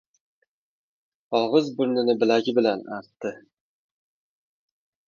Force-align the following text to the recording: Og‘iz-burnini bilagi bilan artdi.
Og‘iz-burnini 1.41 2.17
bilagi 2.25 2.57
bilan 2.61 2.83
artdi. 2.99 3.35